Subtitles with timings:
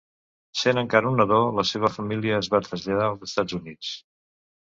[0.61, 3.93] Sent encara un nadó, la seva família es va traslladar als Estats Units.